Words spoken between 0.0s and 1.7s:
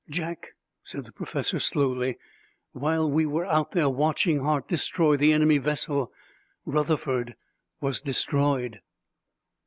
"Jack," said the professor